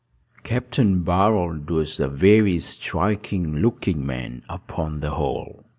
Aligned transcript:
Capt. 0.41 0.77
Barold 0.79 1.69
was 1.69 1.99
a 1.99 2.07
very 2.07 2.59
striking 2.59 3.57
looking 3.57 4.03
man, 4.03 4.41
upon 4.49 4.99
the 4.99 5.11
whole. 5.11 5.63